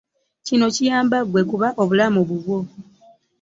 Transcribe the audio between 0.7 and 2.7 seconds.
kiyamba ggwe kuba obulamu bubwo.